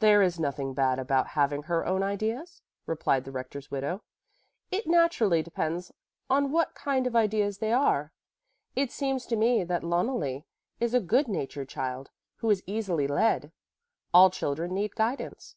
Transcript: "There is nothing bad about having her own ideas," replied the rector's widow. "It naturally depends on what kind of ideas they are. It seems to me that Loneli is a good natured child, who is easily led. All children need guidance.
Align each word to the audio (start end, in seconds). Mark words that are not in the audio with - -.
"There 0.00 0.20
is 0.20 0.38
nothing 0.38 0.74
bad 0.74 0.98
about 0.98 1.28
having 1.28 1.62
her 1.62 1.86
own 1.86 2.02
ideas," 2.02 2.60
replied 2.84 3.24
the 3.24 3.32
rector's 3.32 3.70
widow. 3.70 4.02
"It 4.70 4.86
naturally 4.86 5.42
depends 5.42 5.90
on 6.28 6.52
what 6.52 6.74
kind 6.74 7.06
of 7.06 7.16
ideas 7.16 7.56
they 7.56 7.72
are. 7.72 8.12
It 8.76 8.92
seems 8.92 9.24
to 9.28 9.34
me 9.36 9.64
that 9.64 9.80
Loneli 9.82 10.44
is 10.78 10.92
a 10.92 11.00
good 11.00 11.26
natured 11.26 11.70
child, 11.70 12.10
who 12.36 12.50
is 12.50 12.62
easily 12.66 13.06
led. 13.06 13.50
All 14.12 14.28
children 14.28 14.74
need 14.74 14.94
guidance. 14.94 15.56